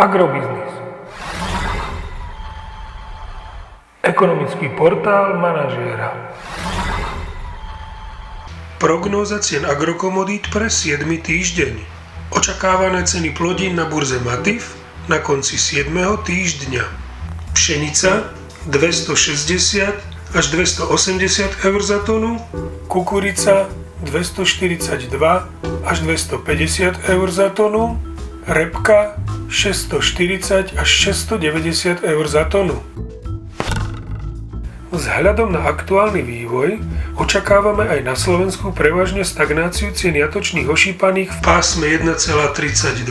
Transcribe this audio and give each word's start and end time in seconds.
Agrobiznis. 0.00 0.72
Ekonomický 4.00 4.72
portál 4.72 5.36
manažéra. 5.36 6.16
Prognóza 8.80 9.44
cien 9.44 9.68
agrokomodít 9.68 10.48
pre 10.48 10.72
7. 10.72 11.04
týždeň. 11.04 11.84
Očakávané 12.32 13.04
ceny 13.04 13.36
plodín 13.36 13.76
na 13.76 13.84
burze 13.84 14.16
Matif 14.24 14.72
na 15.04 15.20
konci 15.20 15.60
7. 15.60 15.92
týždňa. 16.24 16.84
Pšenica 17.52 18.32
260 18.72 20.32
až 20.32 20.44
280 20.48 21.60
eur 21.60 21.80
za 21.84 22.00
tonu, 22.08 22.40
Kukurica 22.88 23.68
242 24.00 25.12
až 25.84 25.96
250 26.00 27.04
eur 27.04 27.28
za 27.28 27.52
tonu, 27.52 28.00
repka 28.48 29.20
640 29.50 30.78
až 30.78 30.88
690 30.88 32.06
eur 32.06 32.24
za 32.30 32.46
tonu. 32.46 32.78
Vzhľadom 34.94 35.54
na 35.54 35.66
aktuálny 35.70 36.22
vývoj 36.22 36.78
očakávame 37.18 37.86
aj 37.86 38.00
na 38.06 38.14
Slovensku 38.14 38.70
prevažne 38.70 39.26
stagnáciu 39.26 39.90
cien 39.94 40.14
jatočných 40.18 40.70
ošípaných 40.70 41.30
v 41.34 41.38
pásme 41.42 41.86
1,32 41.86 43.10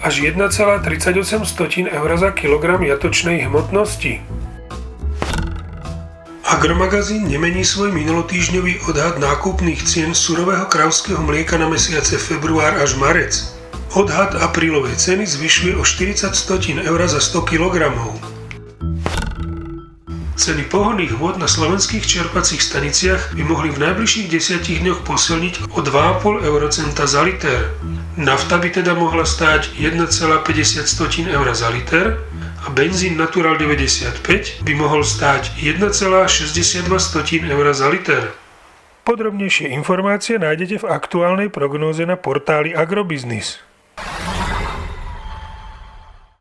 až 0.00 0.14
1,38 0.20 1.88
eur 1.88 2.10
za 2.16 2.30
kilogram 2.36 2.80
jatočnej 2.80 3.48
hmotnosti. 3.48 4.20
Agromagazín 6.46 7.28
nemení 7.28 7.64
svoj 7.64 7.96
minulotýždňový 7.96 8.86
odhad 8.88 9.18
nákupných 9.18 9.80
cien 9.84 10.12
surového 10.12 10.68
kravského 10.68 11.20
mlieka 11.20 11.60
na 11.60 11.68
mesiace 11.68 12.16
február 12.20 12.76
až 12.80 12.96
marec. 12.96 13.55
Odhad 13.96 14.36
aprílovej 14.36 14.92
ceny 15.00 15.24
zvyšuje 15.24 15.72
o 15.72 15.80
40 15.80 16.36
stotín 16.36 16.84
eur 16.84 17.00
za 17.08 17.16
100 17.16 17.48
kg. 17.48 17.88
Ceny 20.36 20.68
pohonných 20.68 21.16
vôd 21.16 21.40
na 21.40 21.48
slovenských 21.48 22.04
čerpacích 22.04 22.60
staniciach 22.60 23.32
by 23.32 23.42
mohli 23.48 23.72
v 23.72 23.88
najbližších 23.88 24.28
desiatich 24.28 24.84
dňoch 24.84 25.00
posilniť 25.00 25.72
o 25.72 25.80
2,5 25.80 26.44
eurocenta 26.44 27.08
za 27.08 27.24
liter. 27.24 27.72
Nafta 28.20 28.60
by 28.60 28.68
teda 28.68 28.92
mohla 28.92 29.24
stáť 29.24 29.72
1,50 29.80 30.44
eur 31.32 31.46
za 31.56 31.68
liter 31.72 32.20
a 32.68 32.68
benzín 32.68 33.16
Natural 33.16 33.56
95 33.56 34.60
by 34.60 34.72
mohol 34.76 35.08
stáť 35.08 35.56
1,62 35.56 37.48
eur 37.48 37.66
za 37.72 37.88
liter. 37.88 38.28
Podrobnejšie 39.08 39.72
informácie 39.72 40.36
nájdete 40.36 40.84
v 40.84 40.88
aktuálnej 40.92 41.48
prognóze 41.48 42.04
na 42.04 42.20
portáli 42.20 42.76
Agrobiznis. 42.76 43.65